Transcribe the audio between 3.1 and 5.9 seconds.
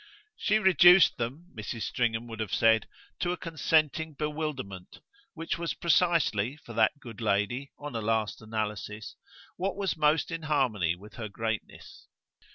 to a consenting bewilderment; which was